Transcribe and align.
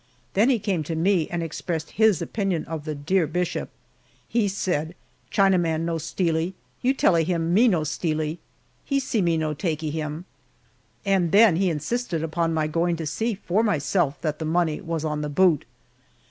Then 0.33 0.49
he 0.49 0.57
came 0.57 0.81
to 0.85 0.95
me 0.95 1.27
and 1.29 1.43
expressed 1.43 1.91
his 1.91 2.23
opinion 2.23 2.65
of 2.65 2.85
the 2.85 2.95
dear 2.95 3.27
bishop. 3.27 3.69
He 4.27 4.47
said, 4.47 4.95
"China 5.29 5.59
man 5.59 5.85
no 5.85 5.99
stealee 5.99 6.53
you 6.81 6.95
tellee 6.95 7.23
him 7.23 7.53
me 7.53 7.67
no 7.67 7.81
stealee 7.83 8.39
he 8.83 8.99
see 8.99 9.21
me 9.21 9.37
no 9.37 9.53
takee 9.53 9.91
him" 9.91 10.25
and 11.05 11.31
then 11.31 11.55
he 11.57 11.69
insisted 11.69 12.23
upon 12.23 12.51
my 12.51 12.65
going 12.65 12.95
to 12.95 13.05
see 13.05 13.35
for 13.35 13.61
myself 13.61 14.19
that 14.21 14.39
the 14.39 14.43
money 14.43 14.81
was 14.81 15.05
on 15.05 15.21
the 15.21 15.29
boot. 15.29 15.65